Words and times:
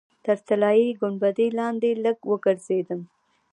تر 0.25 0.37
طلایي 0.47 0.87
ګنبدې 1.01 1.47
لاندې 1.59 1.89
لږ 2.03 2.17
وګرځېدم. 2.31 3.01